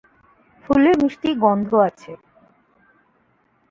[0.63, 2.11] ফুলে মিষ্টি গন্ধ আছে।